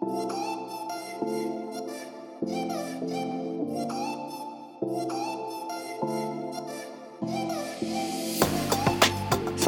[0.00, 0.06] さ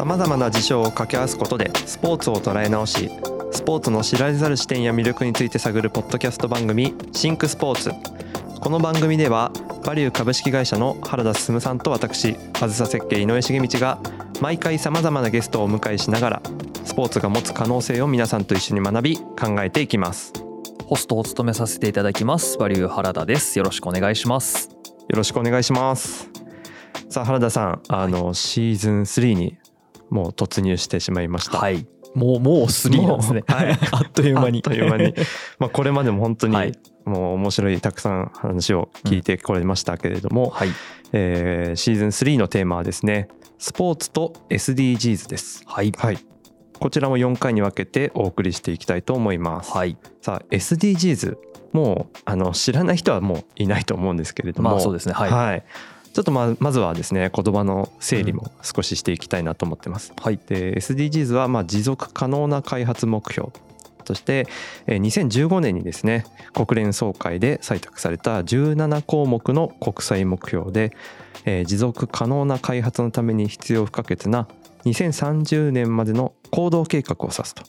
[0.05, 3.11] まざまな事象を掛け合わすことでスポーツを捉え直し
[3.51, 7.91] スポーツの知られざる視点や魅力について探るポッドキャスト番組「シンクスポーツ」
[8.59, 9.51] この番組では
[9.85, 13.99] バリュー株式会社の原田進さんと私あずさ設計井上重道が
[14.41, 16.41] 毎回さまざまなゲストをお迎えしながら
[16.93, 20.31] スポーツが持つ可能性を皆さんと一緒に学び考えていきます。
[20.85, 22.59] ホストを務めさせていただきます。
[22.59, 23.57] バリュー原田です。
[23.57, 24.69] よろしくお願いします。
[24.69, 24.77] よ
[25.15, 26.29] ろしくお願いします。
[27.09, 29.57] さあ原田さんあのシーズン3に
[30.11, 31.57] もう突入してしまいました。
[31.57, 31.87] はい。
[32.13, 33.43] もうもう3なんですね。
[33.47, 33.71] はい。
[33.91, 34.59] あっという間に。
[34.59, 35.15] あっという間に。
[35.57, 36.73] まあこれまでも本当に、はい。
[37.05, 40.69] もう面白いたくさん話を聞いてこれましたけれども、はい。
[41.11, 45.63] えーシーズン3のテーマはですねスポーツと SDGs です。
[45.65, 45.91] はい。
[45.97, 46.32] はい
[46.79, 49.97] こちらも4回に分けてお送りしていきたいと思います、はい。
[50.21, 51.37] さあ SDGs
[51.71, 54.71] もうあの知らない人はもういないと思うんですけれども。
[54.71, 55.13] まあそうですね。
[55.13, 55.31] はい。
[55.31, 55.63] はい。
[56.13, 60.13] ちょっとままずはですね言葉の整理も少ししていきたいなと思ってます。
[60.21, 60.39] はい。
[60.47, 63.49] で SDGs はまあ持続可能な開発目標。
[64.03, 64.47] として
[64.85, 70.91] えー2015年にですね国連総会で採択された17項目の国際目標で
[71.45, 74.47] えー持続可能な開発のために必要不可欠な
[74.85, 77.63] 2030年までの行動計画を指すと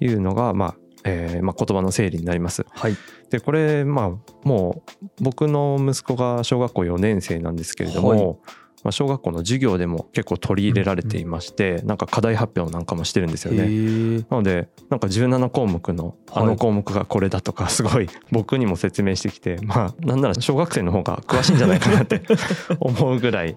[0.00, 2.66] いうのが、まあえーまあ、言葉の整理になります。
[2.70, 2.96] はい。
[3.30, 4.10] でこれまあ
[4.46, 8.36] もう僕の息子が小学校4年生なんですけれども、はい。
[8.84, 13.64] まあ、小学校の授業でも結構取り入れられていまして、なんか課題発表なんかもしてるんですよへね。
[13.68, 16.48] えなのでなんか17項目のあはい。
[16.48, 22.22] の項目がこれだとか すごい僕にも説明してきてまあなんなら小学生の方が詳しいんじゃないかなって
[22.78, 23.54] 思うぐらい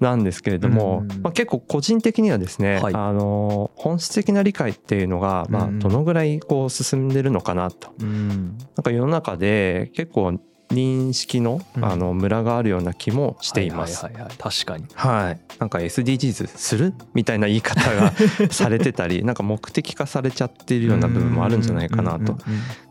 [0.00, 1.22] なんですけれどもうん。
[1.22, 2.94] まあ結構個人的にはですねはい。
[2.94, 5.78] あの本質的な理解っていうのがまあうん。
[5.78, 7.92] どのぐらいこう進んでるのかなと。
[8.00, 8.58] うん。
[8.76, 10.38] なんか世の中で結構
[10.70, 11.84] 認識のうん。
[11.84, 14.04] あのムラがあるような気もしています。
[14.04, 14.38] はいはいはいはい。
[14.38, 14.86] 確かに。
[14.94, 16.94] はい、なんか SDGs する？
[17.14, 18.12] みたいな言い方が
[18.52, 22.36] されてたりなんか目的化されちゃっているような部分もあるんじゃないかなと。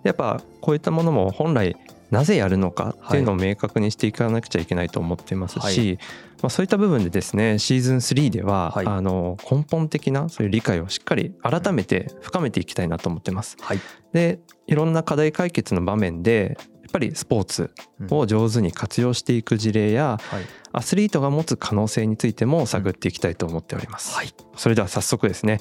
[0.03, 1.75] やっぱこういったものも本来
[2.09, 5.99] なぜやるのかっていうのを明確にしていかなくちゃいけないと思っていますし、
[6.41, 8.85] まあ、そういった部分でですねシーズン3では、はい。
[8.85, 13.57] あの根本的なそういう理解をしっかり改めて深めていきたいなと思ってます。
[13.59, 13.79] はい。
[14.13, 17.71] でいろんな課題解決の場面でやっぱりスポーツ
[18.09, 20.43] を上手に活用していく事例やはい。
[20.73, 24.15] アスリートが持つ可能性についても探っていきたいと思っております。
[24.15, 24.33] はい。
[24.55, 25.59] それでは早速ですね、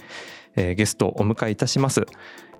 [0.55, 2.07] えーゲストをお迎えいたします、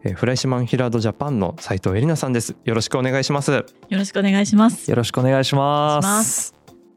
[0.05, 2.57] えーフライシマンヒラードジャパンの斉藤恵里奈さんです。
[2.65, 4.91] よろしくお願いします、よろしくお願いします。
[4.91, 6.55] よろしくお願いします。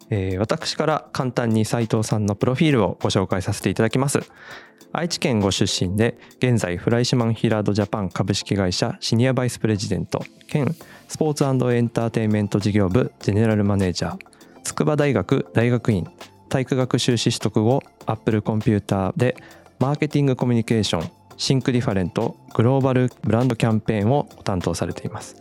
[0.09, 4.19] えー私から簡単に斉藤さんのプロフィールをご紹介させていただきます。
[4.91, 10.75] 愛知県ご出身で現在フライシマンヒラードジャパン株式会社シニアバイスプレジデント兼
[11.07, 14.17] スポーツエンターテインメント事業部ジェネラルマネージャー
[14.63, 16.07] 筑波大学大学院
[16.49, 19.35] 体育学修士取得後アップルコンピューターで
[19.77, 25.37] マーケティングコミュニケーションシンクディファレントグローバルブランドキャンペーンを担当されています。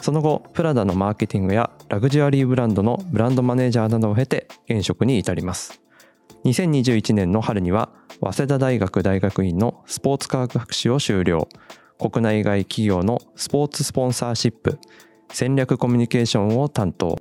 [0.00, 5.82] その後プラダのマーケティングやラグジュアリーブランドのブランドマネージャーなどを経て現職に至ります。
[6.44, 7.90] 2021年の春には
[8.20, 11.46] 早稲田大学大学院のスポーツ科学博士を修了。
[12.00, 14.78] 国内外企業のスポーツスポンサーシップ
[15.30, 17.18] 戦略コミュニケーションを担当。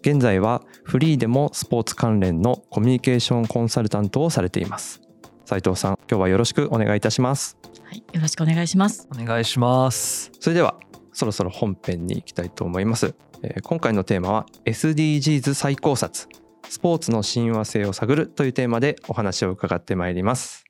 [0.00, 5.01] 現在はフリーでもスポーツ関連のコミュニケーションコンサルタントをされています。
[5.52, 7.58] 斉藤さん今日はよろしくお願いいたします。
[7.84, 9.06] はい、よろしくお願いします。
[9.12, 10.32] お願いします。
[10.40, 10.76] それでは
[11.12, 16.26] そろそろ本編に行きたいと思います、えー今回のテーマは SDGs 再考察
[16.70, 20.64] スポーツの親和性を探るというテーマでお話を伺ってまいります。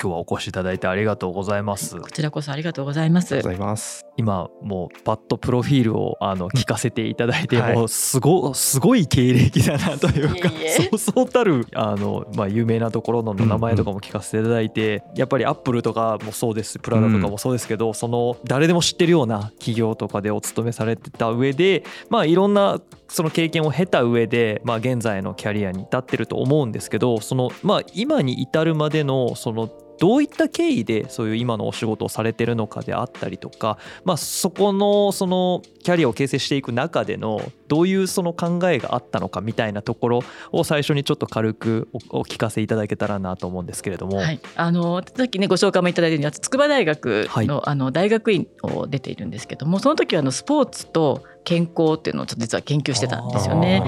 [0.00, 2.00] 今日はお越しいただいてありがとうございます。
[2.00, 3.34] こちらこそありがとうございます。
[3.34, 3.52] ありがとう。
[3.52, 7.74] ございます今もうパッとプロフィールをあの聞かせていただいて、はい。
[7.74, 10.70] もうすごすごい経歴だなというかいえいえ。
[10.70, 16.78] そうそうたるあの、まあ、有名なところの名前とかも聞かせていただいて、やっぱりアップルとかもそうです。
[16.78, 40.22] プラダとかもそうですけど、その誰でも知ってるような企業とかでお勤めされてた上でまあいろんなその経験を経た上で、まあ、現在のキャリアに至ってると思うんですけどその、まあ、今に至るまでのそのどういった経緯でそういう今のお仕事をされてるのかであったりとか、まあ、そこのそのキャリアを形成していく中でのどういうその考えがあったのかみたいなところ
[40.52, 44.18] を最初にちょっと軽くお聞かせいただけたらなと思うんですけれども。
[44.18, 53.82] はい、あのさっきねご紹介もいただいたように筑波大学のはい、あの大学院を出ているんですけどもその時はあのスポーツと健康っていうのをちょっと実は研究してたんですよね。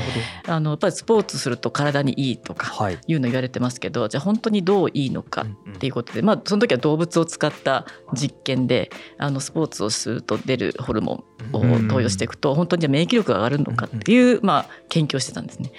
[0.46, 7.84] あのやっぱりスポーツすると体にいいとかいうの言われてますけど、はい、じゃあ本当にどういいのかっていうことで、まあその時は動物を使った
[8.14, 15.72] 実験であのスポーツをすると出るホルモンを投与していくと本当に免疫力が上がるのかっていうまあ研究をしてたんですね。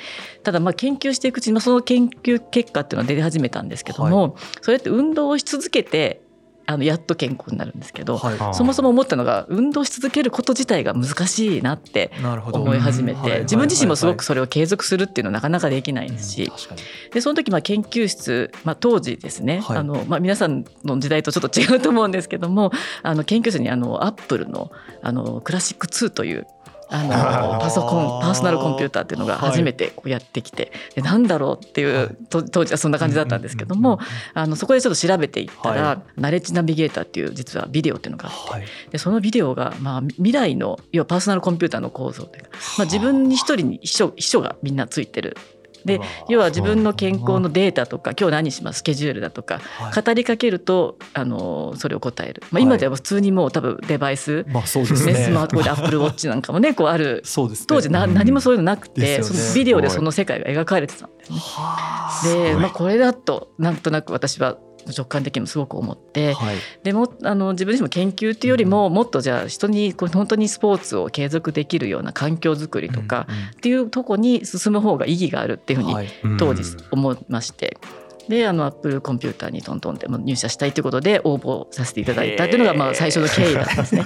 [0.43, 6.21] ただまあ研究していくうちにその研究結果っていうのは出始めたんですけども、はい、それって運動をし続けて
[6.69, 12.11] あのやっと健康になるんですけど、はい、そもそも思ったのが運動し続けること自体が難しいなって
[12.51, 16.33] 思い始めて自分自身もすごくそれを継続するっていうのはなかなかできないです。
[16.33, 16.51] し、
[17.11, 22.71] でその時まあ研究室、まあ、当時ですね、はい、あのまあ、皆さんの時代とちょっと違うと思うんですけども
[23.01, 24.69] あの研究室にあのアップルの
[25.01, 26.45] あのクラシック2という
[26.91, 33.99] あのパソコンパーソナルコンピューターっていうのが初めてこうやってきて、でなんだろうっていう、当時はそんな感じだったんですけども、
[34.33, 45.37] あのそこでちょっと調べていったら、ナレッジナビゲーターっていう実はビデオっていうのがあって、でそのビデオがまあ未来の要はパーソナルコンピューターの構造というか、まあ、自分に一人に秘書秘書がみんなついてる
[45.85, 48.79] で要は自分の健康のデータとか今日何します？
[48.79, 49.61] スケジュールだとか、
[49.95, 57.21] 語りかけるとあのそれを答える、まあ、今では普通にもう多分デバイス、まあそうですね、スマートフォンでアップルウォッチなんかもねこうある。
[57.23, 61.39] そうです、ね、当時な、何もそういうのなくて、そのビデオでその世界が描かれてたんですね。
[62.53, 73.27] で、まあ、これだとなんとなく私は直感的にもすごく思って、はい、でもあの自分自身も研究っていうよりも、もっとじゃあ人にこれ本当にスポーツを継続できるような環境づくりとか
[73.57, 77.77] っていうとこに進む方が意義があるっていうふうに当時思いまして。
[78.29, 84.05] であのアップルコンピューターにトントンでも入社したいということで応募させていただいたっていうのがまあ最初の経緯なんですね。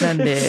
[0.00, 0.40] なんで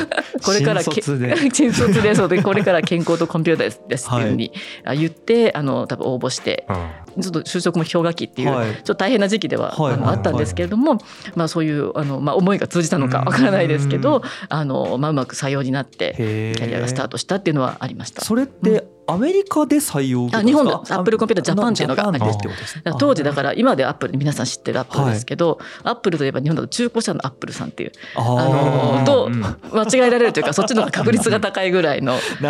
[0.42, 1.36] これから新卒で。
[1.52, 4.52] 新卒でそうでこれから健康とコンピューターですっていうふうに
[4.96, 6.76] 言って、はい、あの多分応募して、うん、
[7.20, 10.98] ちょっと就職も氷河期っていう、はい、ちょっと大変な時期では、はい、あのあったんですけれども、
[11.34, 18.22] まあそういうあのまあ思いが通じたのかわからないですけど、あのまあうまく採用になってキャリアがスタートしたっていうのはありました。
[18.22, 18.92] それって、うん。
[19.06, 22.38] アメリカで採用あ日本でアップルコンピュータージャパンっていうのがあります
[22.98, 32.16] 当時だから今でアップル皆さん知ってるアップルですけど、はい、アップルといえば日本だと中古車のアップルさんっていうあのと間違えられるというかそっちの方が確率が高いぐらいの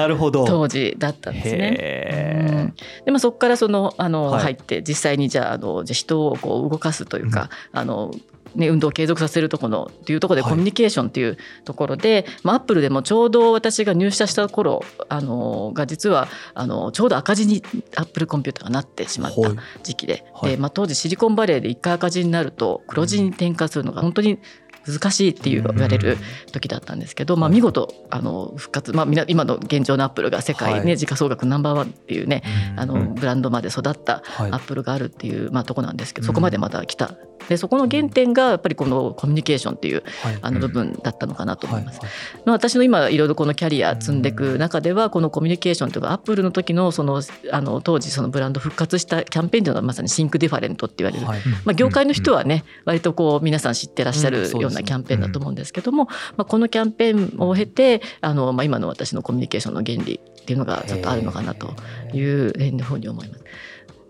[0.47, 2.49] 当時だったんですね。
[2.49, 8.11] うん、でまあ、そこからそのあの、入って実際にじゃああのじゃ人をこう動かすというか、うん、あの
[8.55, 17.63] ね、運動を継続させるところっていうところでコミュニケーションっていうところで、はい、まあ、アップルでもちょうど私が入社した頃あのが実はあのちょうど赤字に
[17.97, 19.39] アップルコンピューターがなってしまった
[19.83, 20.25] 時期で。
[20.35, 24.39] はい、でまあ、当時シリコンバレーで一回赤字になると黒字に転化するのが本当に
[24.87, 26.19] 難しいっていう言われる
[26.53, 32.43] 時だったんですけど、まあ、見事あの復活、まあ、今の現状のアップルが世界ね、時価総額ナンバーワンっていうね
[32.77, 37.17] あのブランドまで育ったアップルがあるっていう、まあ、とこなんですけどそこまでまだ来た。
[37.49, 40.03] でそこの原点がやっぱりこのコミュニケーションっていう、
[40.43, 42.01] あの部分だったのかなと思います。
[42.45, 51.27] まあ、私の今いろいろこのキャリア積んでいく中ではこのコミュニケーションというかアップルの時のそのあの当時そのブランド復活したキャンペーンというのはまさに Think Different って言われる、
[51.65, 61.75] まあ、業界の人はね割とこう皆さん知ってらっしゃるようなキャンペーンだと思うんですけども、まあ、このキャンペーンを経てあの、まあ、今の私のコミュニケーションの原理っていうのがちょっとあるのかなと
[62.15, 62.53] いう
[62.83, 63.45] ふうに思います。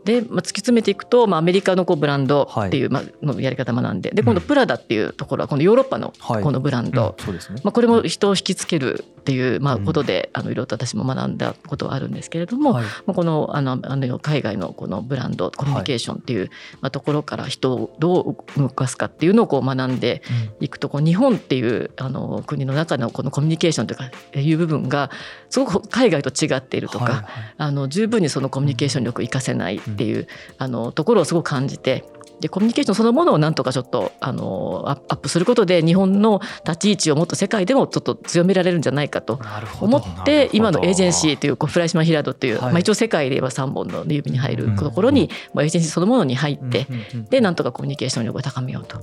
[0.04, 7.14] で、まあ、突き詰めていくと、まあ、アメリカのこうブランドっていう、まあのやり方学んでで今度プラダっていうところは今度ヨーロッパのこのブランド、
[7.62, 20.22] まあ、これも人を引きつけるっていう、まあ、ことで、あのいろいろと私も学んだことはあるんですけれども、まあ、このあのあの海外のこのブランドコミュニケーションっていう、まあ、ところから人をどう動かすかっていうのをこう学んで
[20.58, 25.10] いくとこう日本っていうあの国の中のこのコミュニケーションというかいう部分が
[25.50, 30.26] すごく海外と違っているとか、あの十分にそのコミュニケーション力を生かせないっていう、
[30.58, 32.04] あのところをすごく感じて
[32.42, 39.40] でコミュニケーションそのものをなんとかちょっとあのアップすることで日本の立ち位置をもっと世界でもちょっと強められるんじゃないかと
[39.80, 46.86] 思って今のエージェンシーというこうフライシマ・ヒラドっていう、はい、まあ、一応世界で言えば3本の指に入るところに、まあ、エージェンシーそのものに入って、
[47.30, 49.00] でなんとかコミュニケーション力を高めようと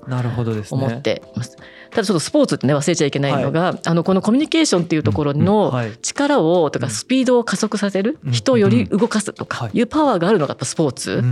[0.71, 1.57] 思ってます。
[1.91, 9.81] ただちょっとスポーツってね忘れちゃいけないのが、はい、あのこのコミュニケーションっていうところの力をとかスピードを加速させる、人をより動かすとかい。
[9.81, 11.23] うパワーがあるのがやっぱスポーツ。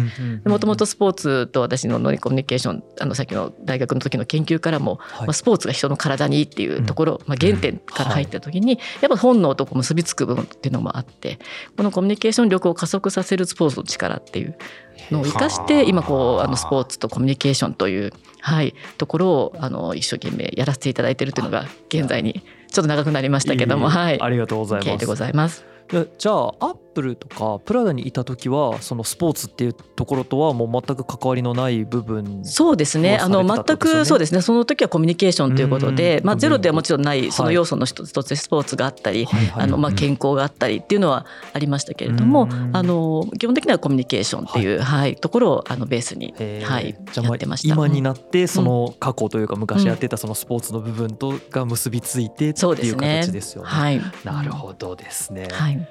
[0.46, 11.39] もともとスポーツと私のノリコミュニケーションあのさっきの大学の時の研究からも、はい、まあ、スポーツが人の体にいいっていうところ、まあ、原点から入った時に、やっぱ本能と結びつく部分っていうのもあって
[11.75, 14.58] このコミュニケーション力を加速させるスポーツの力っていう
[15.12, 24.98] のを生かして今こうあのスポーツとコミュニケーションという、はい、ところをあの一生懸命やらせていただいているというのが現在にちょっと長くなりましたけども、はい、ありがとうございます。
[25.00, 25.66] でございます。
[26.18, 33.18] じゃあアップルとかプラダにいた時はそのスポーツっていうところとはもう全く関わりのない部分そうですね。
[33.18, 34.42] あの全くそうですね。
[34.42, 45.16] その時はコミュニケーションということで、まあ、ゼロではもちろんないその要素の一つ一つスポーツがあったり、あのまあ健康があったりっていうのはありましたけれども、あの基本的にはコミュニケーションっていう、はい。
[45.16, 47.75] ところをあのベースに、はい、やってました。
[47.75, 53.70] 今になってその過去というか昔やってたそのスポーツの部分とが結びついてっていう形ですよね。
[53.70, 55.48] はい、なるほどですね。
[55.51, 55.88] はい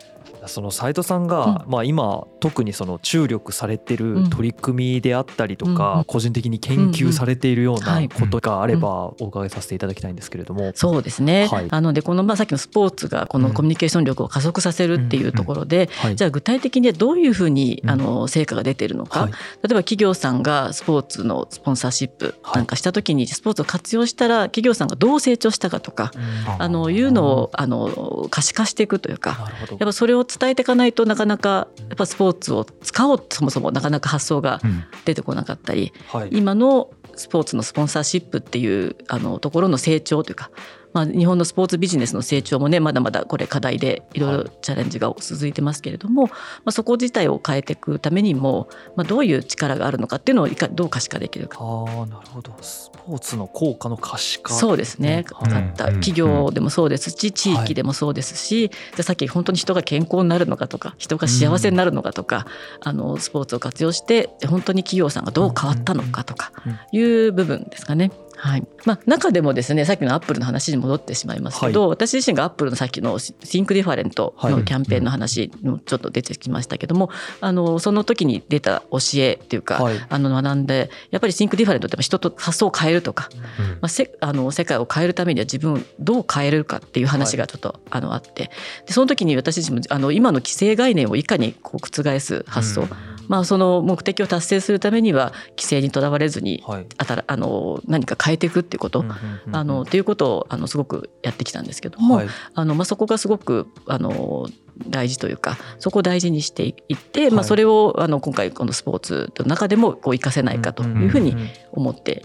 [0.46, 10.72] その斉藤さんが、うん、まあ、今特にその注力されてる取り組みであったりとか、うん、個人的に研究されているようなことがあればお伺いさせていただきたいんですけれども。
[10.74, 26.12] そうですね、はい、あのでこのまあさっきのスポーツがこのコミュニケーション力を加速させるっていうところで、じゃあ具体的にどういうふうにあの成果が出てるのか、はい、例えば企業さんがスポーツのスポンサーシップなんかした時にスポーツを活用したら企業さんがどう成長したかとか、
[26.58, 34.60] あのいうのをあの可視化していくというかやっぱそれを伝えていかないとなかなかやっぱスポーツを使おうそもそもなかなか発想が
[35.04, 40.50] 出てこなかったり、うんはい、今のスポーツのスポンサーシップっていうあのところの成長というか
[40.96, 51.58] まあ、日本のスポーツビジネスの成長もねまだまだこれ課題でいろいろチャレンジが続いてますけれども、はい、まあ、そこ自体を変えていくためにも、まあ、どういう力があるのかっていうのをいかどう可視化できるか。
[51.60, 52.56] あなるほど。
[52.62, 54.52] スポーツの効果の可視化。
[54.52, 62.46] そうですね、はい、企業でもそうですし地域でもそうですし、はい、さっき本当に人が健康になるのかとか人が幸せになるのかとか、
[62.82, 66.52] うん、あのスポーツを活用して本当に企業さんがどう変わったのかとか
[66.92, 68.10] いう部分ですかね。
[68.36, 68.66] はい。
[68.84, 83.28] まあ、中でもですねさっきのアップルの話に戻ってしまいますけど、はい、私自身がアップルのさっきの Think Different のキャンペーンの話もちょっと出てきましたけども、はい、あのその時に出た教えっていうか、はい、あの学んでやっぱり Think Different って人と発想を変えるとか、
[83.58, 88.50] うん、まあ、せあの世界を変えるためには自分をどう変えれるかっていう話がちょっと、あのあって。
[88.86, 99.04] でその時に私自身もあの今の既成概念をいかにこう覆す発想、うんまあ、その目的を達成するためには規制にとらわれずに、はい、あたあの何か変えていくっていうこと、
[99.52, 104.46] あのっていうことをあのすごくやってきたんですけども、はい、あのまあ、そこがすごくあの
[104.88, 111.36] 大事というかそこを大事にしていって、はい、まあ、それをあの今回このスポーツの中でもこう活かせないかというふうに
[111.72, 112.24] 思って、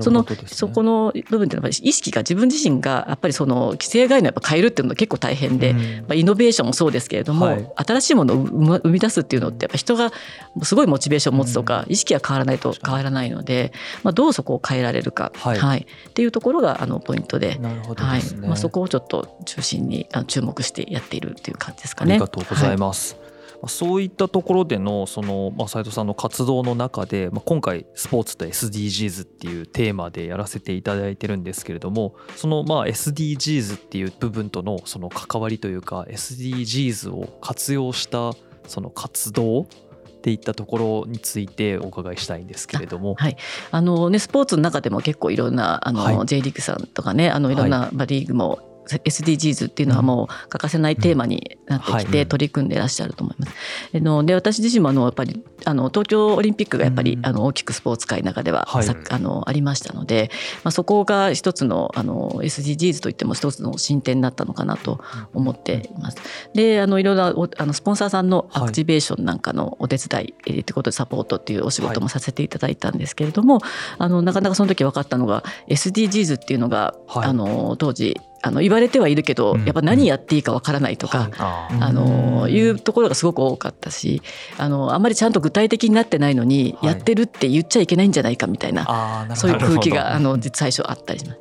[0.00, 5.80] そのそこの部分っていうのは意識が自分自身がやっぱりその規制概念をやっぱ変えるっていうのは結構大変で、ま
[6.10, 10.12] あ、イノベーションもそうですけれども、はい、新しいものを生み出すっていうのってやっぱ人が
[10.62, 15.58] すごいモチベーションを持つとか、意識が変わらないと変わらないので、まあ、どうそこを変えられるか、はい。
[15.58, 17.56] はい、っていうところがあのポイントで。
[17.56, 18.36] ね、はい。
[18.36, 22.12] まあ、そこをちょっと中心に注目してやっているっていう感じですかね。
[22.12, 23.68] ありがとうございます、はい。
[23.68, 38.32] そういったところでのその、まあ、斉藤さんの活動の中で、まあ、今回スポーツと SDGs っていうテーマでやらせていただいてるんですけれどもそのまあ SDGs っていう部分とのその関わりというか SDGs を活用した
[38.66, 39.66] その活動
[40.20, 43.14] っていったところについてお伺いしたいんですけれども。
[43.14, 43.36] はい、
[43.70, 53.52] あのねスポーツの中でも結構いろんなあの、はい、J リーグさんとかねあのいろんな、はリーグも SDGs っていうのはもう欠かせないテーマになってきて取り組んでいらっしゃると思います。
[53.94, 60.30] うので私自身もあのやっぱりあの東京オリンピックがやっぱりあの大きくスポーツ界の中では、はい、あのありましたので、
[60.64, 65.00] まあ、そこが一つのあの SDGs といっても一つの進展になったのかなと
[65.34, 66.18] 思っています。
[66.54, 73.60] であのいろいろあのスポンサーさんのアクティベーションなんかのお手伝い、はい、ってことでサポートっていうお仕事もさせていただいたんですけれども、
[73.98, 84.22] あのなかなかその時分かったのが SDGs っていうのが、あの当時あの言われてはいるけどやっぱ何やっていいかわからないとか、あのいうところがすごく多かったし
[84.56, 91.38] あのあんまりちゃんと具体的になってないのに、やってるって言っちゃいけないんじゃないかみたいなそういう空気があの最初あったりします。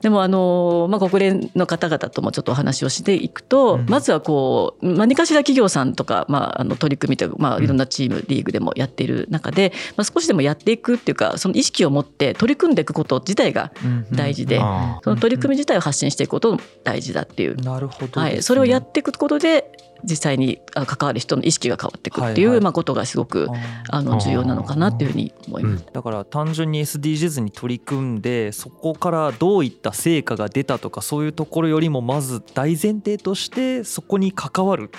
[0.00, 13.72] でもあの、まあ、国連の方々ともちょっとお話をしていくと、うん、まずはこう何かしら企業さんとか、まあ、あの取り組みというか、まあ、いろんなチーム、リーグでもやっている中で、まあ、少しでもやっていくっていうかその意識を持って取り組んでいくこと自体が
[14.12, 14.60] 大事で、
[15.02, 19.70] その取り組み自体を発信していくことも大事だっていう、なるほど、はい、それをやっていくことで
[20.04, 23.48] 実際に関わる人の意識が変わっていくっていう、はいはい、まあ、ことがすごく
[23.90, 34.90] あの重要なのかなというふうに思います、だから単純に SDGs に取り組んでそこからどういった成果が出たとかそういうところよりもまず大前提としてそこに関わる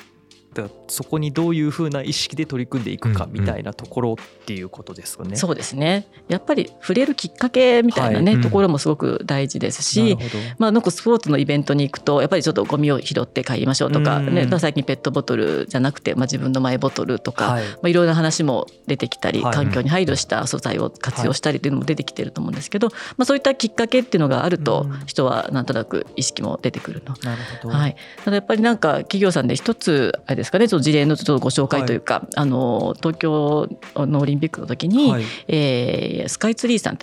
[0.87, 5.35] そこにどういうふうな意識で取り組んでいくかみたいなところっていうことですよね。
[5.35, 6.07] そうですね。
[6.27, 10.17] やっぱり触れるきっかけみたいなね、はい、ところもすごく大事ですし、
[10.57, 17.63] まあ、なんかスポーツのイベントに行くとやっぱりちょっとゴミを拾って帰りましょうとか、ね、最近ペットボトルじゃなくて、まあ、自分のマイボトルとか、はい。
[17.63, 27.13] まあ、いろいろな話も出てきたり、環境に配慮した素材を活用したりっていうのも出てきてると思うんですけど、まあ、そういったきっかけっていうのがあると人はなんとなく意識も出てくると。
[27.23, 27.73] なるほど。
[27.73, 36.97] はい、ただやっぱりなんか企業さんで一つあれですかねちょっと事例のちょっとご紹介というか、はい、あの東京のオリンピックの時に、はい、えー、スカイツリーさん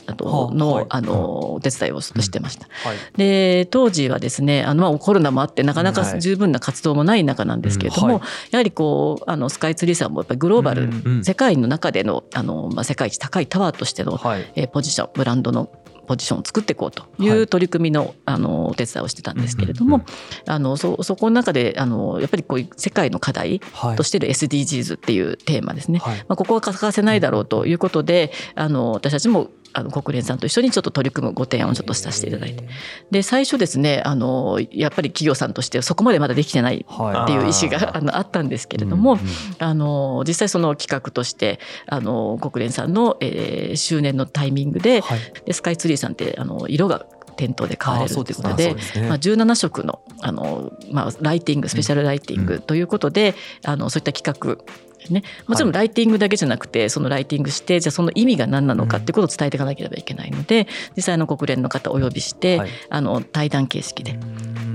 [0.57, 2.67] の、はい、あのお手伝いをしてました。
[2.89, 15.69] はい、で当時はですねあの、まあ、コロナもあってなかなか十分な活動もない中なんですけれども、やはりこうあのスカイツリーさんもやっぱりグローバル、うんうん、世界の中でのあの、まあ、世界一高いタワーとしての、はい、えー、ポジションブランドの
[16.05, 20.05] ポジションを作っていこうという取り組みの,、あのお手伝いをしてたんですけれども、
[20.47, 23.61] あのそそこの中であのやっぱりこういう世界の課題
[23.97, 32.65] としてる SDGs っていうテーマですね、はい、まあ、ここは欠かせないだろうということであの私たちもあの国連さんと一緒にちょっと取り組むご提案をちょっとさせていただいて。
[33.11, 39.19] で最初ですねあのやっぱり企業さんとしてそこまでまだできてないっていう意思があのあったんですけれども、
[39.59, 45.03] あの実際その企画としてあの国連さんの、えー、周年のタイミングで,、
[45.45, 54.65] でスカイツリーさんってあの色が店頭で買われるということで、ね、まあ、17色のあの、まあ、ライティングスペシャルライティングということで、うん、あのそういった企画
[55.11, 64.19] ね、もちろんライティングだけじゃなくてそのライティングしてじゃあその意味が何なのかっていうことを伝えていかなければいけないので実際の国連の方をお呼びして、はい、あの対談形式で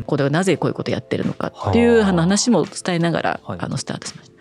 [0.05, 4.39] これはなぜこういうことをやってるのかっていう話も伝えながら、あのスタートしました。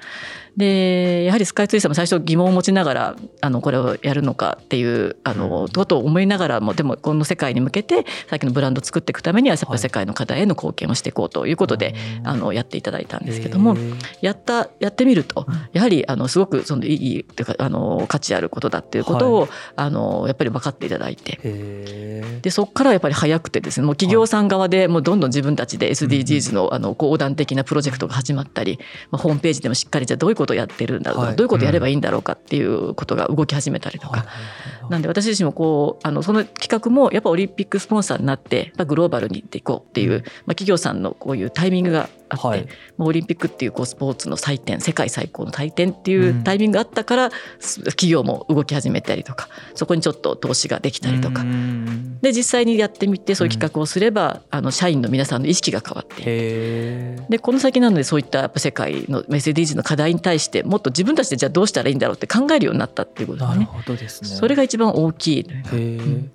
[0.58, 13.76] でやはりスカイツリーさんも最初疑問を持ちながらあのこれをやるのかっていうあのことを思いながらもでもこの世界に向けてさっきのブランドを作っていくためにはやっぱり世界の課題への貢献をしていこうということで、あのやっていただいたんですけども
[14.20, 21.38] やったやってみるとやはりあのすごくそのいいというかあの価値あることだっていうことを、はい、あのやっぱり分かっていただいて。
[22.42, 28.78] でそこからやっぱり早くてですねもう企業さん側でもうどんどん自分たちで SDGs のあの横断的なプロジェクトが始まったり、
[29.10, 34.26] まあ、ホームページでもしっかりじゃあどういうことをやってるんだろうとか、はい、どういうことをやればいいんだろうかっていうことが動き始めたりとか、
[34.90, 40.22] なんで私自身もこうあのその企画もやっぱオリンピックスポンサーになってグローバルに行っていこうっていう、まあ、
[40.54, 42.66] 企業さんのこういうタイミングがあって、はい、
[42.98, 47.30] オリンピックっていうこうスポーツの祭典世界最高の祭典っていうタイミングがあったから、うん、
[47.84, 51.44] 企業も動き始めたりとかそこにちょっと投資ができたりとか。
[52.20, 57.16] で実際にやってみてそういう企画をすれば、あの社員の皆さんの意識が変わって。
[57.28, 63.96] でこの先なのでそういったやっぱ世界の SDGs の課題に対してもっと自分たちでじゃあどうしたらいいんだろうって考えるようになったっていうこと。
[63.96, 64.28] ですね。
[64.28, 65.46] それが一番大きい。
[65.72, 66.30] うん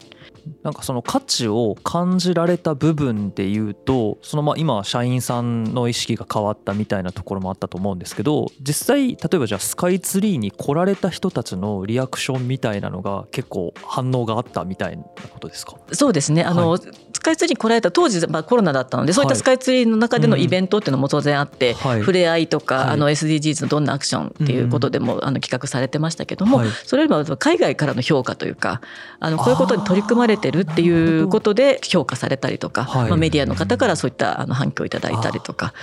[0.61, 15.77] なんかその価値を感じられた部分で言うとそのまあ今社員さんの意識が変わったみたいなところもあったと思うんですけど実際例えばじゃあスカイツリーに来られた人たちのリアクションみたいなのが結構反応があったみたいなことですか？
[15.93, 16.43] そうですね。
[16.43, 16.91] あの、はい、ス
[17.23, 28.81] カイツリーに来られた当時、まあ、コロナだったのでそういったスカイツリーの中でのイベントっていうのも当然あって、はい、触れ合いとか、はい、あの SDGs のどんなアクションっていうことでも、あの企画されてましたけども、それよりも海外からの評価というか
[29.19, 35.73] あのこういうことに取り組まれてるっていうことで評価されたりとか、まあ、メディアの方からそういったあの反響をいただいたりとか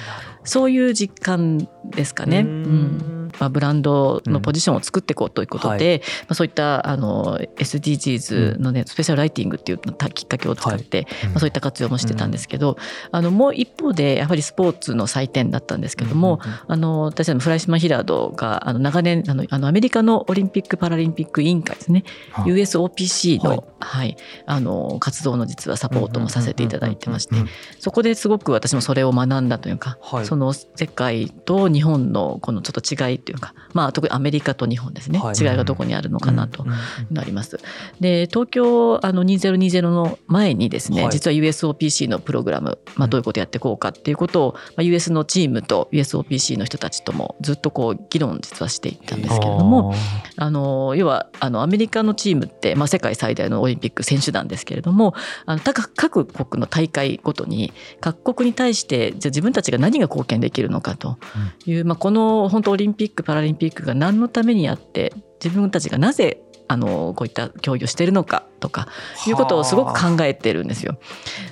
[0.45, 2.41] そういう実感ですかね。
[2.41, 12.77] うんまあ、ブランドのポジションを作っていこうということで、まあ、そういったあの SDGs のね、スペシャルライティングっていうきっかけを使って、はい、まあ、そういった活用もしてたんですけど、
[13.11, 24.17] あのもう一方でやはりスポーツの祭典だったんですけども、あの私のフライシマ・ヒラードがあの長年あのあのアメリカのオリンピック・パラリンピック委員会ですね、USOPC の,、はい。
[24.47, 27.35] あの活動の実はサポートもさせていただいてまして、
[27.79, 36.67] そこですごく私もそれを学んだというか、その世界と日本のこのちょっと違いっていうか、まあ、特にアメリカと日本ですね、はい、違いがどこにあるのかなと
[37.11, 37.61] なります。
[38.01, 49.95] で東京あの2020の前にですね、はい、実は USOPC のプログラム、まあ、どういうことやっていこうかっていうことを、まあ、US のチームと USOPC の人たちともずっとこう議論実はしていったんですけれども
[50.37, 55.15] あの要はあのアメリカのチームって、まあ、世界最大のオリンピック選手団ですけれども
[55.47, 61.19] あの各国の大会ごとに各国に対してじゃあ自分たちが何が貢献できるのかと
[61.67, 68.87] いう、まあ、この本当オリンピックパラリンピックが何のためにあって自分たちがなぜあのこういった競技をしてるのかとか
[69.27, 70.99] いうことをすごく考えてるんですよ。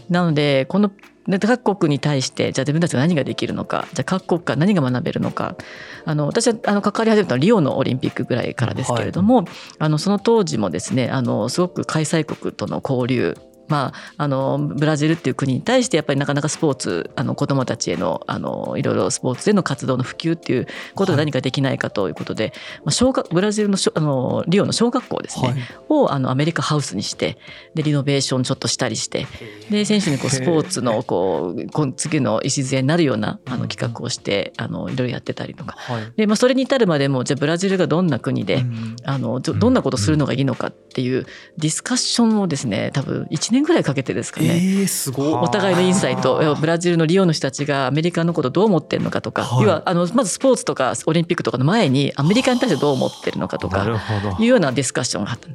[0.08, 0.92] なのでこの
[1.40, 5.56] 各国に対してじゃあ自分たちが何ができるのかじゃあ各国から何が学べるのか。
[6.04, 9.46] あの私はあの関わり始めたのはリオのオリンピックぐらいからですけれども、はい、
[9.80, 13.36] あのその当時もですねあのすごく開催国との交流
[13.68, 27.38] まあ、あのブラジルっていう国に対してやっぱりなかなかスポーツあの子どもたちへのあのいろいろスポーツでの活動の普及っていうことで何かできないかということで、はい、まあ、小学ブラジルのあのリオの小学校ですね、はい、をあのアメリカハウスにして
[27.74, 29.26] でリノベーションちょっとしたりして
[29.70, 38.64] で選手にこうスポーツのこう次の礎になるようなあの企画をしてあのいろいろやってたりとか、はい、でまあ、それに至るまでもじゃあブラジルがどんな国で、
[39.04, 41.26] あのどんなことするのがいいのかっていう
[41.56, 45.32] ディスカッションをですね多分1年ぐらいかけてですかね、えー、すごい。
[45.32, 53.86] お互いのインサイトブラジルのリオの人たちがアメリカのことどう思ってるのかとか、はい、要はあのまずスポーツとかオリンピックとかの前にアメリカに対してどう思ってるのかとか
[54.38, 54.42] い。
[54.42, 55.48] うようなディスカッションがあった。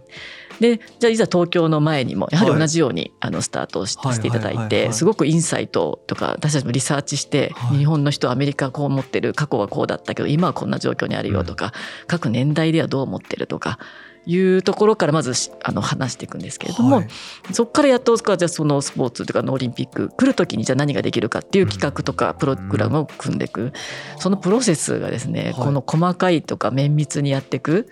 [0.60, 11.74] でじゃあいざ東京の前にもやはり同じように、あのスタートをし,、ていただいてすごくインサイトとか私たちもリサーチして、日本の人アメリカこう思ってる過去はこうだったけど今はこんな状況にあるよとか、
[12.08, 13.80] 各年代ではどう思ってるとか
[14.26, 15.34] いうところからまず
[15.64, 17.08] あの話していくんですけれども、はい、
[17.52, 23.74] そこからやっとじゃあそのスポーツとかのオリンピック来る時にじゃあ何ができるかっていう企画とかプログラムを組んでいく、
[24.20, 27.90] そのプロセスがですね、はい、この細かいとか綿密にやっていく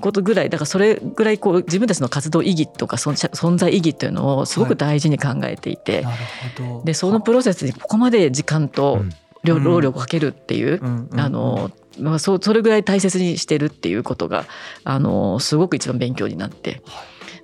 [0.00, 6.16] ことぐらいだからそれぐらいこう自分たちの活動意義とか存在意義というのをすごく大事に考えていて、はい、
[6.84, 9.04] でそのプロセスにここまで時間と
[9.44, 10.80] 労力をかけるっていう、
[11.16, 14.44] あのまあ、そそれぐらい大切にしてるっていうことが
[14.84, 16.82] あのすごく一番勉強になって。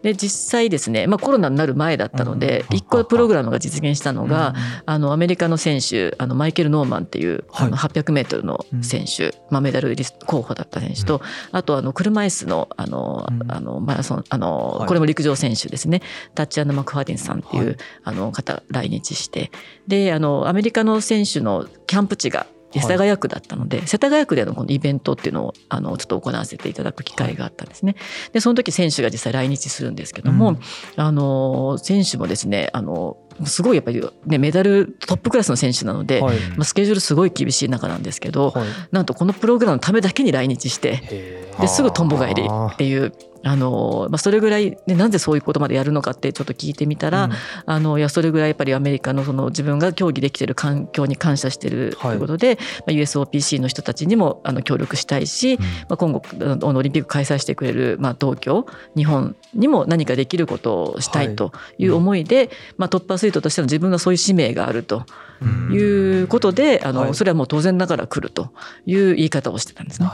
[0.03, 9.95] で実際ですね、まあ、コロナになる前だったので一個プログラムが実現したのが、あのアメリカの選手あのマイケル・ノーマンっていう、あの 800m の選手、まあ、メダル
[10.27, 16.03] 候補だった選手と、あとあの車椅子のあの、あのマラソンあの、これも陸上選手ですね。
[16.35, 19.53] タッチアンド・マクファーディンさんっていう、あの方来日して。
[19.87, 22.47] であのアメリカの選手のキャンプ地が
[22.81, 27.97] 世田谷区だったので、はい、世田谷区でのこのイベントっていうのをあのちょっと行わせていただく機会があったんですね。
[28.33, 30.59] でその時選手が実際来日するんですけども、うん、
[30.97, 43.12] あの選手もですねあのすごいやっぱり、ね、メダルトップクラスの選手なので、はい、まあ、スケジュールすごい厳しい中なんですけど、はい、なんとこのプログラムのためだけに来日してですぐとんぼ返りっていう
[43.45, 47.33] あのまあ、それぐらい、ね、なぜそういうことまでやるのかってちょっと聞いてみたら、うん、
[47.67, 52.17] あのいやそれぐらいやっぱりアメリカのその自分が競技できてる環境に感謝してるとい。
[52.17, 56.23] うことで、はい、まあ、USOPC の人たちにもあの協力したいし、うん、まあ、今後
[56.62, 62.47] オリンピック開催してくれる、まあ、東京日本にも何かできることをしたいという思いで、はい。
[62.47, 65.05] うん、まあ、トップアスリートとしての自分のそういう使命があると
[65.43, 68.51] いうことで、あの、それはもう当然ながら来ると
[68.87, 70.09] いう言い方をしてたんですね。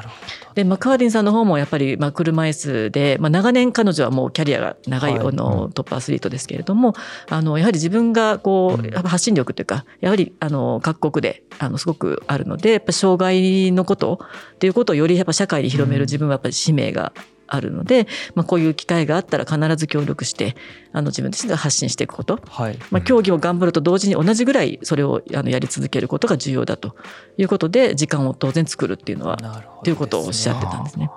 [0.55, 6.95] で、まあ、カーディンさんの方もやっぱり、まあ、車椅子で、まあ、長年彼女はもうキャリアが長い、あのトップアスリートですけれども、
[7.29, 14.21] あのやはり自分がこう発信力というかやはりあの各国であのすごくあるのでやっぱ障害のこと
[14.55, 17.13] っていうことをよりやっぱ社会に広める自分はやっぱり使命が
[17.49, 20.55] あるので、まあ、こういう機会があったら必ず協力して
[20.93, 26.95] あの自分自身が発信していくこと、はい、まあ、競技を頑張ると同時に同じぐらいそれをあのやり続けることが重要だと
[27.37, 29.37] いうことで時間を当然作るっていうのは、
[29.85, 31.11] ということをおっしゃってたんですね。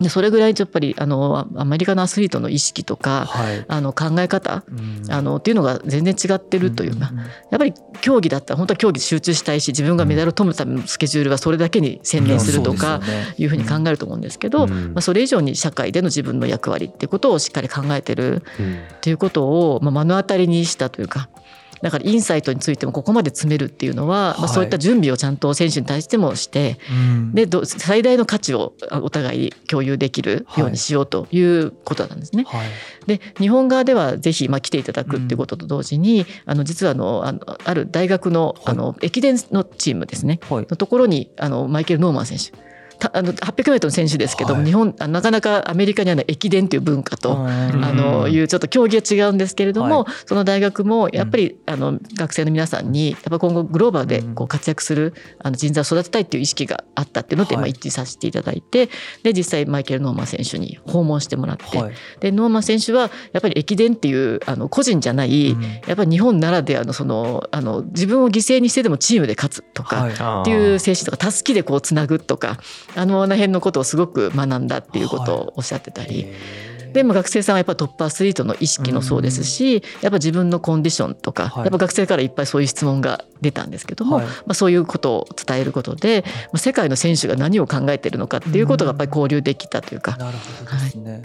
[0.00, 13.00] でそれぐらいやっぱりあのアメリカのアスリートの意識とか、はい、あの考え方、うん、あのっていうのが全然違ってるというか、うん、やっぱり競技だったら本当は競技集中したいし自分がメダルを取るためのスケジュールはそれだけに専念するとか
[13.36, 18.42] いうふうに考えると思うんですけど、うん、まあ、それ以上に社会での自分の役割っていうことをしっかり考えてる
[18.98, 21.28] っていうことを、まあ、目の当たりにしたというか。
[21.82, 32.44] だからインサイトについてもここまで詰めるっていうのは、はい、まあ、そういった準備をちゃんと選手に対してもして、うん、で最大の価値をお互い共有できるようにしようということなんですね。
[32.46, 32.68] はい、
[33.06, 42.67] で日本側ではぜひまあ来ていただくっていうことと同時に、うん、あの実はあのあのある大学のあの駅伝のチームですね、のところにあのマイケル・ノーマン選手
[43.12, 58.88] あの 800m の選手ですけども、はい、日本なかなかアメリカにはない駅伝という文化とあのいうちょっと競技は違うんですけれども、はい、その大学もやっぱり、あの学生の皆さんにやっぱ今後グローバルでこう活躍するあの人材を育てたいという意識があったっていうので、まあ、一致させていただいて
[59.22, 61.64] で実際マイケル・ノーマン選手に訪問してもらって、
[62.20, 65.56] でノーマン選手はやっぱり駅伝っていうあの個人じゃない、や
[65.92, 72.58] っぱり日本ならではのそのあの自分を犠牲にしてでもチームで勝つとかっていう精神とかたすきでこうつなぐとか
[72.94, 76.24] あの辺のことをすごく学んだっていうことをおっしゃってたり。
[76.24, 90.16] はいでも学生さんはやっぱトップアスリートの意識もそうですし、やっぱ自分のコンディションとか、やっぱ学生からいっぱいそういう質問が出たんですけども、はい、まあ、そういうことを伝えることで、まあ、世界の選手が何を考えているのかっていうことがやっぱり交流できたというか。
[90.16, 91.22] なるほどですね、はい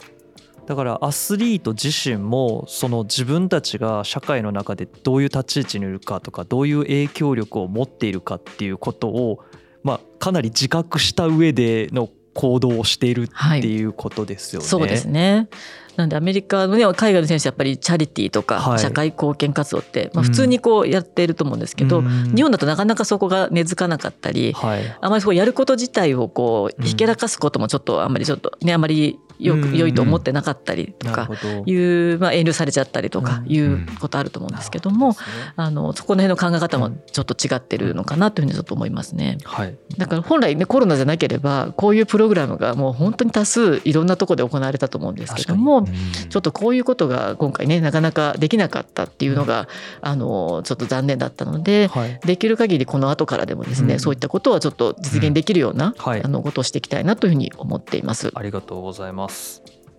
[0.66, 9.44] だからアスリート自身もその自分たちが社会の中でどういう立ち位置にいるかとかどういう影響力を持っているかっていうことを
[9.84, 14.64] まあかなり自覚した上での行動をしているっていうことですよね。
[14.64, 15.48] はい、そうですね。
[15.96, 31.30] なんでアメリカのね海外の選手やっぱりチャリティーとか社会貢献活動って、まあ、普通にこうやっていると思うんですけど、うん、日本だとなかなかそこが根付かなかったり、はい、あまりそこやること自体をこうひけらかすこともちょっとあんまりちょっとねあまりよく良いと思ってなかったりとか
[31.66, 35.16] いう、まあ、遠慮されちゃったりとかいうことあると思うんですけども、
[35.56, 39.38] あのそこの辺の考え方もちょっと違ってるのかなというふうにちょっと思いますね。
[39.44, 45.86] はい、だから本来ねコロナじゃなければこういうプログラムがもう本当に多数いろんなところで行われたと思うんですけども、
[46.30, 49.68] ちょっとこういうことが今回ねなかなかできなかったっていうのが、
[50.02, 51.90] あのちょっと残念だったので、
[52.26, 58.32] できる限りこの後からでもですね、そういったことはちょっと実現できるような、あのことをしていきたいなというふうに思っています。
[58.34, 59.33] ありがとうございます。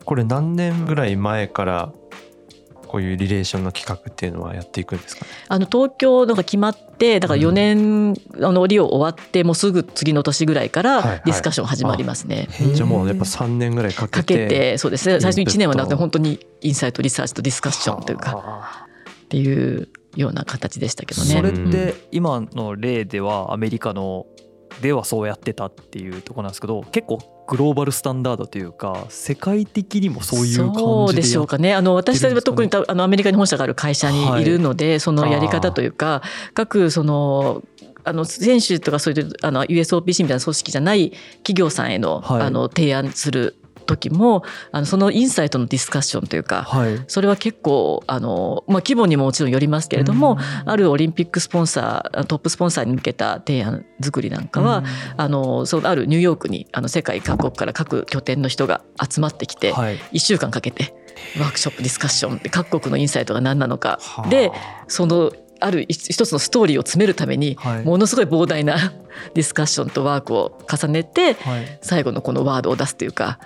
[0.04, 1.92] これ何年ぐらい前から
[2.94, 12.46] こういうリレーションの企画っていうのはやっていくんですか、あの東京のが決まってだから4年、あのリオ終わってもうすぐ次の年ぐらいからディスカッション始まりますね。
[12.52, 15.18] はいはい、じゃあもうやっぱ3年ぐらいかけてかけてそうですね。
[15.20, 18.86] 最初1年はなくて本当にインサイトリサーチとディスカッションというか
[19.24, 21.34] っていうような形でしたけどね。
[21.34, 24.26] それって今の例ではアメリカの
[24.82, 31.74] ではそうやってたっていうとこなんですけど結構グローバルスタンダードというか世界的にもそういう感じでそうでしょうかね。
[31.74, 34.44] あの私たちは特にあのアメリカに本社がある会社にい。
[34.44, 37.62] るので、はい、そのやり方というか各その
[38.04, 39.20] あの選手とかそうい。
[39.20, 44.42] うあの USOPC みたいな組織じゃない企業さんへの,、あの提案する時も
[44.72, 54.84] あのそのインサイトのディスカッションというか、はい、それは結構あの、まあ、規模にももちろんよりますけれども、あるオリンピックスポンサートップスポンサーに向けた提案作りなんかは、
[55.16, 60.94] あのそうあるニューヨークにあの世界各国から各拠点の人が集まってきて、は1週間かけて
[61.38, 63.98] ワークショップディスカッションで各国のインサイトが何なのか。
[64.28, 64.50] で
[64.88, 68.92] そのある一つのストーリーを詰めるためにものすごい膨大な
[69.34, 71.36] ディスカッションとワークを重ねて
[71.80, 73.38] 最後のこのワードを出すというか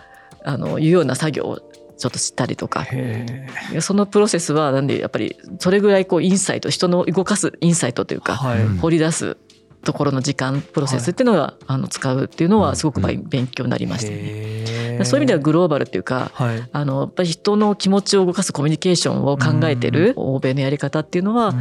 [0.49, 1.59] あのいうような作業を
[1.99, 2.87] ちょっと知ったりとか。
[3.81, 9.37] そのプロセスはなんでやっぱりそれぐらいこうインサイト人の動かすインサイトというか、はい、掘り出す
[9.83, 15.05] ところの時間プロセスっていうのが、はい、あの使うっていうのはすごく勉強になりましたね。
[15.05, 21.55] そういう意味ではグローバルっていうか、はい、あのやっぱり人の気持ちを動かすコミュニケーションを考えてる欧米のやり方っていうのは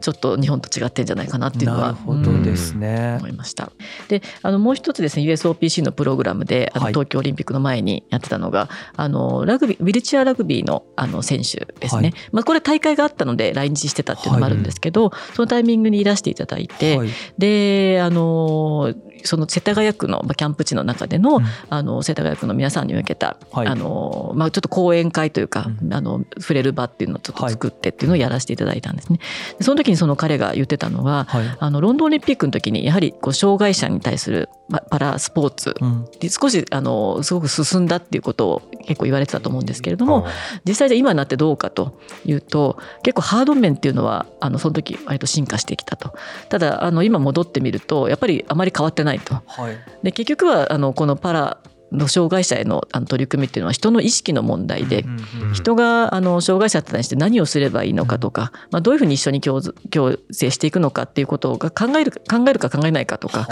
[0.00, 3.70] ちょっと日本と違ってんじゃないかなっていうのは、うん、ですね、思いました。
[4.08, 16.98] であのもう一つですね USOPC のプログラムであの東京オリンピックの前にやってたのが、はい、あのラグビーウィルチアラグビーのあの選手ですね、はい、まあ、これ大会があったので来日してたっていうのもあるんですけど、そのタイミングにいらしていただいて、
[17.38, 17.59] で
[18.00, 18.94] あの
[19.24, 29.20] その世田谷区の、まあ、キャンプ地の中でのうん、あの世田谷区の皆さんに向けた、はい、あのまあ、ちょっと講演会というか、うん、あの触れる場っていうのをちょっと作ってっていうのをやらせていただいたんですね。
[29.60, 35.74] その時にその彼が言ってたのは、はい、あのロンドンオリンピックの時にやはりこう障害者に対するパラスポーツ。
[36.20, 40.26] で少しあのすごく進んだっていうことを結構言われてたと思うんですけれども、
[40.64, 46.14] 実際じゃ今になってどうかというと結構ハード面っていうのはあのその時割と進化してきたと。
[46.48, 49.42] ただあの今戻ってみるとやっぱりあまり変わってないと。
[49.46, 51.58] はい、で結局はあのこのパラ
[51.92, 55.04] の障害者への取り組みっていうのは人の意識の問題で、
[55.52, 63.48] 人があの障害者に対して何をすればいいのかとか、まあ、どういうふうに一緒に共共生していくのかっていうことが考える考えるか考えないかとか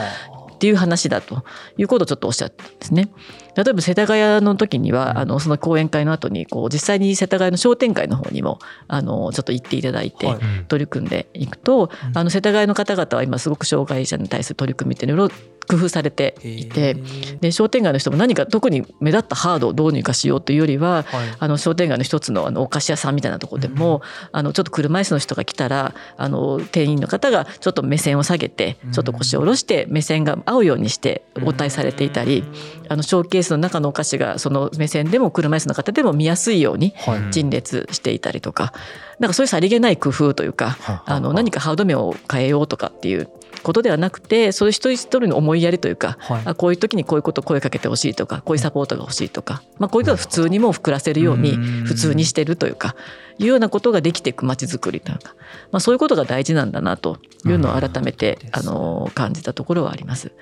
[0.59, 1.45] っていう話だと
[1.77, 3.09] いうことをちょっとおっしゃったんですね。
[3.55, 10.27] 例えば世田谷の時には、あのその講演会の後にこう実際に世田谷の商店会の方にもあのちょっと行っていただいて
[10.67, 15.31] 取り組んでいくと、あの世田谷の方々は今すごく障害者に対する取り組みっていうのを
[15.69, 16.95] 工夫されていて
[17.41, 24.03] で商店街の人も何か特に目立ったハードをどうにかしようというよりは、はい、あの商店街の一つのあのお菓子屋さんみたいなところでも、うん、
[24.33, 32.45] あのちょっと車椅子の人が来たらあの店員の方がちょっと目線を下げてちょっと腰を下ろして目線が合うようにして応対されていたり、
[32.89, 36.95] あのショーケースの中のお菓子がその目線でも車椅子の方でも見やすいように
[37.31, 38.73] 陳列していたりとか。
[39.19, 43.29] なんかそういうさりげない工夫というか、あの何かハード面を変えようとかっていう
[43.63, 52.95] ことではなくてそういう一人一人の思いやりというか、はい、あこういう時にこういうことを声かけてほしいとかこういうサポートが欲しいとか、まあ、こういうことを普通にも膨らせるように普通にしてるというか
[53.39, 55.35] いうようなことができていく街づくりというか、
[55.71, 60.33] まあ、そういうことが大事なんだなというのを改めて、あの感じたところはあります。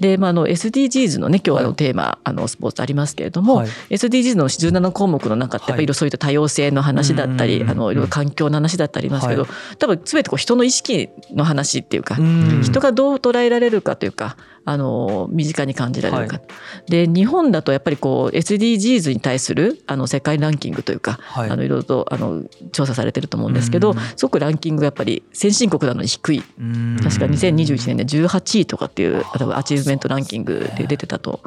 [0.00, 9.46] で、まあ、あの SDGs のね今日はのテーマ、あのスポーツありますけれども、はい、SDGs の17項目の中ってやっぱりそういった多様性の話だったり、あのいろいろ環境の話だったりますけど、
[9.78, 12.16] 多分全てこう人の意識の話っていうか、
[12.62, 16.42] 人がどう捉えられるかというかあの身近に感じられるか、は
[16.88, 31.40] い、で日本だとやっぱりこう SDGs に対するあの世界ランキングというか、はい、あのいろいろとあのの調査されてると思うんですけど、すごくランキングがやっぱり先進国なのに低い、確か2021年で18位とかっていう多分 achievement ランキングで出てたと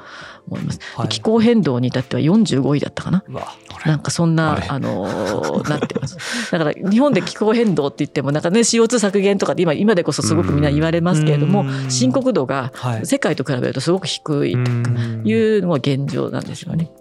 [0.49, 0.80] 思います。
[1.10, 3.23] 気候変動に至っては45位だったかな。
[3.86, 6.18] なんかそんなあのなってます。
[6.52, 12.72] だから日本で気候変動って言ってもなんかね CO2 削減とか今今でこそすごくみんな言われますけれども深刻度が
[13.04, 16.92] 世界と比べるとすごく低いというのが現状なんですよね。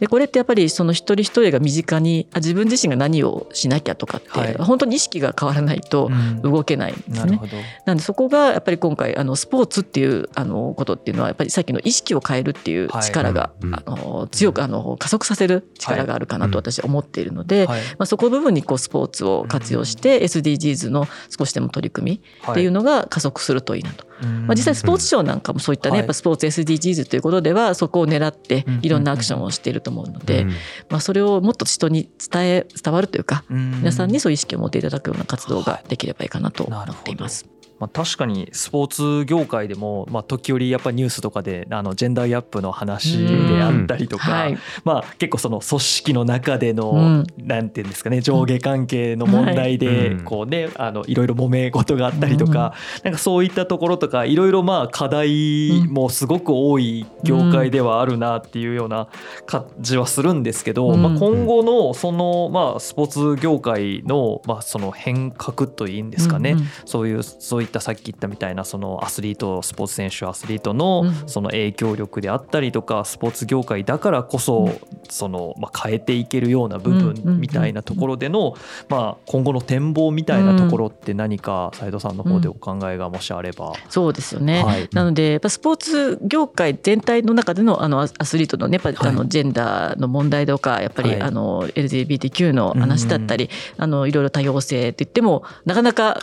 [0.00, 6.10] でこれってやっぱりその一人一人が身近にあ自分自身が何をしなきゃとかって、はい、本当に意識が変わらないと
[6.42, 7.40] 動けないんですね。
[7.42, 7.50] うん、
[7.84, 24.04] なんでそこがやっぱり今回あのスポーツっていうあのことっていうのはやっぱりさっきの意識を変えるっていう力が、はい、あの強くあの加速させる力があるかなと私は思っているので、はい、まあ、そこ部分にこうスポーツを活用して SDGs の少しでも取り組みっていうのが加速するといいなと。
[24.46, 30.46] まあ、実際スポーツ庁なんかもそういったね、やっぱスポーツ SDGs ということではそこを狙っていろんなアクションをしていると思うので、
[30.88, 37.46] まあ、それをもっと人に伝え伝わるというか皆さんにそういう意識を持っていただくような活動ができればいいかなと思っています。
[37.84, 59.08] まあ、確かにスポーツ業界でも、まあ、時折やっぱニュースとかであのジェンダーギャップの話であったりとか、はい、まあ、結構その組織の中での、うん、なんていうんですかね上下関係の問題でこうね、あのいろいろ揉め事があったりとか、うん、なんかそういったところとかいろいろまあ課題もすごく多い業界ではあるなっていうような
[59.44, 74.70] 感じはするんですけど、うん、まあ、今後のそのまあスポーツ業界のまあその変革といいんですかね、そういうそういったさっき言ったみたいなそのアスリートスポーツ選手アスリートのその影響力であったりとかスポーツ業界だからこそ
[75.08, 78.54] そのまあ変えていけるような部分みたいなところでの
[78.88, 83.72] まあ今後の展望みたいなところって何か斉藤さんの方でお考えがもしあれば。
[83.88, 96.20] そうですよね、はい、なのでやっぱスポーツ業界全体の中でのあのアスリートのねやっぱあのジェンダーの問題とかやっぱりあの LGBTQ の話だったりあのいろいろ多様性って言ってもなかなか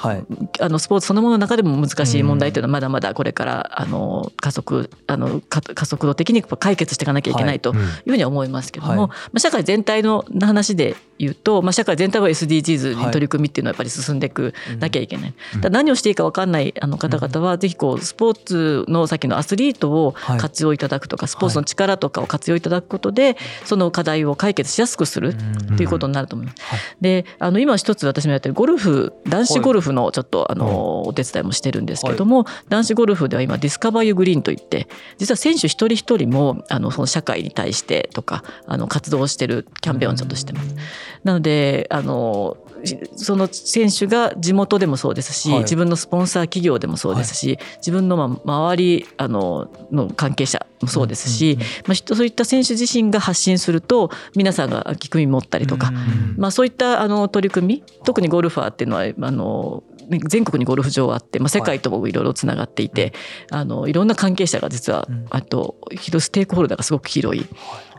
[0.60, 15.34] あのスポーツそのものの中でも難しい問題というのはまだまだこれからあの加速あの加速度的に解決していかなきゃいけないというふうには思いますけども、まあ、社会全体の話で言うと、まあ、社会全体は SDGs に取り組みっていうのはやっぱり進んでいくなきゃいけない。
[15.60, 25.36] だ何をしていいか分かんないあの方々はぜひこうスポーツのさっきのアスリートを活用いただくとか、スポーツの力とかを活用いただくことでその課題を解決しやすくする
[25.74, 26.58] っていうことになると思います。
[27.00, 40.76] であの今一つ私もやってるゴルフ男子ゴルフのちょっとあのお手伝いもしてるんですけども、男子ゴルフでは今 Discover Your Green といって実は選手一人一人もあのその社会に対してとかあの活動してるキャンペーンをちょっとしてます。
[41.24, 42.58] なのであの
[43.16, 55.92] その選手が地元でもそうですし、はい、自分のスポンサー企業でもそうですし、はい、自分のま周りあのの関係者もそうですし、まあ、そういった選手自身が発信すると皆さんが聞く耳持ったりとか、
[56.38, 59.84] まあ、そういったあの取り組み特にゴルファーっていうのはあの
[60.28, 63.14] 全国にゴルフ場あって、まあ、世界ともいろいろつながっていて、
[63.50, 65.78] はい、あのいろんな関係者が実は、うん、あと
[66.20, 67.46] ステークホルダーがすごく広い、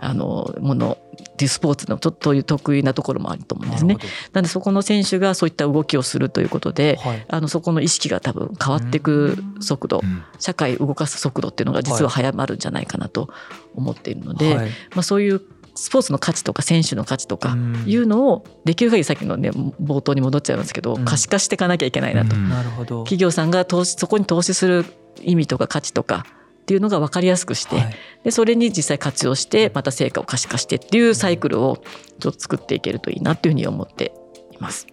[0.00, 0.98] あのもの
[1.32, 3.96] っていうスポーツのちょっと得意なところもあると思うんですね。
[4.32, 13.28] なのでそこの選手がそういった動きをするということで、はい、あのそこの意識が多分変わっていく速度、うん、社会を動かす速度っていうのが実は早まるんじゃないかなと
[13.74, 15.40] 思っているので、はい、まあ、そういう
[15.74, 17.56] スポーツの価値とか選手の価値とか
[17.86, 22.36] いうのをできる限りさっきのね冒頭に戻っちゃいますけど、可視化していかなきゃいけないなと。
[22.36, 23.04] なるほど。
[23.04, 24.84] 企業さんが投資そこに投資する
[25.22, 26.26] 意味とか価値とか
[26.62, 31.82] っていうのが分かりやすくして、はい、でそれに実際活用してまた成果を可視化してっていうサイクルを
[32.20, 34.12] ちょっと作っていけるといいなというふうに思って
[34.52, 34.86] います。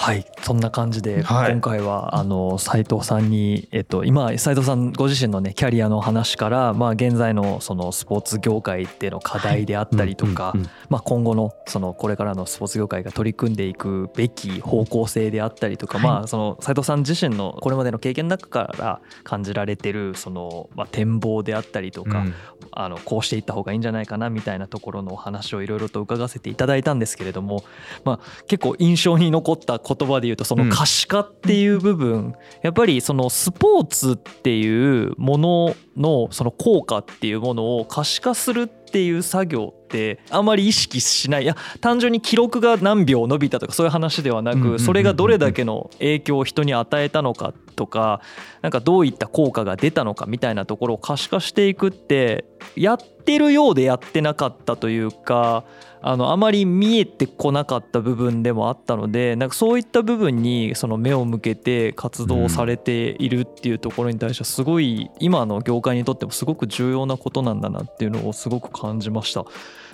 [0.00, 10.54] はいそんな感じで今回はあの斉藤さんにえっと今斉藤さんご自身のねキャリアの話からまあ現在のそのスポーツ業界での課題であったりとか
[10.88, 22.24] まあ今後のそのこれからのスポーツ業界が取り組んでいくべき方向性であったりとかまあその斉藤さん自身のこれまでの経験の中から感じられてるそのまあ展望であったりとか
[22.72, 27.64] あのこうしていった方がいいんじゃないかなみたいなところのお話をいろいろと伺わせていただいたんですけれども
[28.04, 41.44] まあ結構印象に残った言葉で言うとその可視化っていう部分、やっぱりそのスポーツっていうもののその効果っていうものを可視化するっていう作業ってあまり意識しない。
[41.44, 48.20] いや単純に記録が何秒伸びたとかそういう話ではなくそれがどれだけの影響を人に与えたのかとか
[48.62, 52.44] なんかどういった効果が出たのかみたいなところを可視化していくって
[52.76, 55.64] やってるようでやってなかったというか
[56.02, 69.44] あのあまり見えてこなかった部分でもあったのでなんかそういった部分にその目を向けて活動されているっていうところに対してはすごい今の業界にとってもすごく重要なことなんだなっていうのをすごく感じました。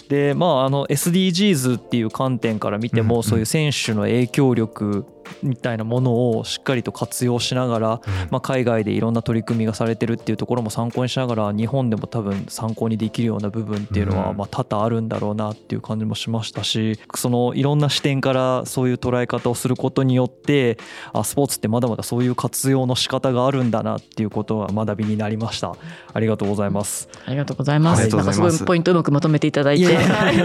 [0.08, 5.04] でまああの SDGs っていう観点から見ても、そういう選手の影響力
[5.42, 20.78] みたいなものをしっかりと活用しながら、まあ、海外でいろんな取り組みがされてるっていうところも参考にしながら日本でも多分参考にできるような部分っていうのはまあ多々あるんだろうなっていう感じもしましたしそのいろんな視点からそういう捉え方をすることによって
[21.12, 25.76] あスポーツってまだまだそういう活用の仕方があるんだなっていうことは学びになりました。
[26.12, 27.08] ありがとうございます。
[27.26, 28.08] ありがとうございます。
[28.08, 29.86] なんかすごいポイントうまくまとめていただいて。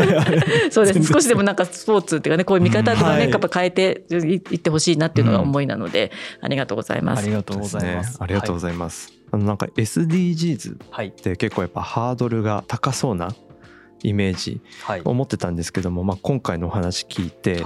[0.71, 1.13] そうです。
[1.13, 7.19] 少しでもなんかスポーツっていうかねこういう見方とかね、やっぱ変えていってほしいなっていうのが思いなので、うん、ありがとうございます。
[7.19, 8.11] ありがとうございます。
[8.13, 9.09] ね、ありがとうございます。
[9.09, 13.35] はい、あのなんか SDGs って結構やっぱハードルが高そうな
[14.03, 14.61] イメージ
[15.05, 17.59] を持ってたんですけども、まあ、今回のお話聞いて、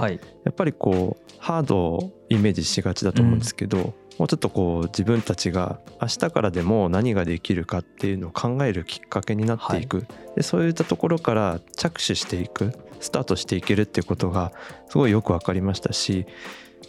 [0.44, 3.92] やっぱりこうハードをイメージしがちだと思うんですけど、うん、もう
[4.28, 14.52] ちょっとこう自分たちが明日からでも何ができるかっていうのを考えるきっかけになっていく、はい、でそういったところから着手していくスタートしていけるっていうことが
[14.88, 16.26] すごいよく分かりましたし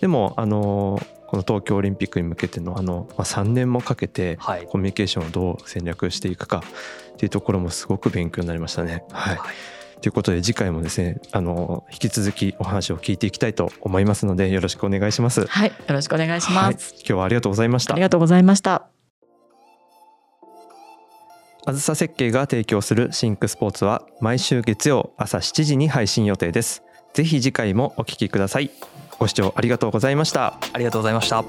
[0.01, 4.37] でもあのこの東京オリンピックに向けてのあの、まあ、3年もかけて
[4.69, 6.63] コミュニケーションをどう戦略していくか
[7.13, 9.03] っていうところもすごく勉強になりましたね。
[9.11, 9.39] はい、
[10.01, 15.45] ということで次回もですねあの引き続きお話を聞いていきたいと思いますのでよろしくお願いします。
[15.45, 18.87] はいよろしくお願いします、はい、今日はありがとうございましたありがとうございました。
[21.65, 26.83] あずさ設計が提供するシンクスポーツは毎週月曜朝7時に配信予定です。
[27.13, 28.71] ぜひ次回もお聞きください。
[29.19, 30.57] ご視聴ありがとうございました。
[30.73, 31.43] ありがとうございました。